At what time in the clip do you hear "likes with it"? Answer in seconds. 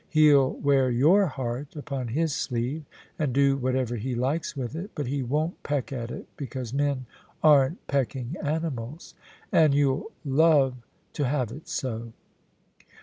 4.15-4.89